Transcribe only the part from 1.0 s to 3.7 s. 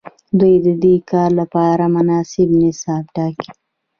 کار لپاره مناسب نصاب ټاکي.